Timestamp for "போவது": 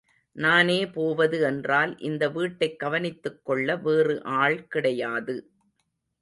0.87-1.41